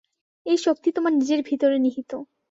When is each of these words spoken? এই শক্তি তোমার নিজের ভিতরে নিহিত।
এই 0.45 0.57
শক্তি 0.57 0.89
তোমার 0.91 1.13
নিজের 1.13 1.39
ভিতরে 1.43 1.77
নিহিত। 1.79 2.11